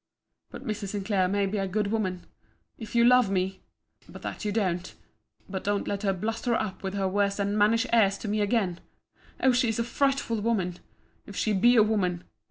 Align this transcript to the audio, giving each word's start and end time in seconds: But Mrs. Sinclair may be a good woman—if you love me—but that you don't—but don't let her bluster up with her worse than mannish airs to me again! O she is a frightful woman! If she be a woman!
But 0.49 0.65
Mrs. 0.65 0.87
Sinclair 0.87 1.27
may 1.27 1.45
be 1.45 1.59
a 1.59 1.67
good 1.67 1.91
woman—if 1.91 2.95
you 2.95 3.05
love 3.05 3.29
me—but 3.29 4.23
that 4.23 4.43
you 4.43 4.51
don't—but 4.51 5.63
don't 5.63 5.87
let 5.87 6.01
her 6.01 6.11
bluster 6.11 6.55
up 6.55 6.81
with 6.81 6.95
her 6.95 7.07
worse 7.07 7.37
than 7.37 7.55
mannish 7.55 7.85
airs 7.93 8.17
to 8.17 8.27
me 8.27 8.41
again! 8.41 8.79
O 9.43 9.51
she 9.51 9.69
is 9.69 9.77
a 9.77 9.83
frightful 9.83 10.41
woman! 10.41 10.79
If 11.27 11.35
she 11.35 11.53
be 11.53 11.75
a 11.75 11.83
woman! 11.83 12.23